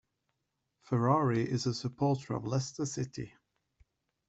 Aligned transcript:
Ferrari 0.81 1.43
is 1.47 1.67
a 1.67 1.75
supporter 1.75 2.33
of 2.33 2.43
Leicester 2.43 2.87
City. 2.87 3.35